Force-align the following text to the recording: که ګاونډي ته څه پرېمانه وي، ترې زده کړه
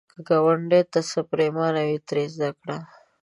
که 0.11 0.19
ګاونډي 0.27 0.81
ته 0.91 0.99
څه 1.09 1.19
پرېمانه 1.31 1.81
وي، 1.87 1.97
ترې 2.07 2.23
زده 2.33 2.49
کړه 2.59 2.77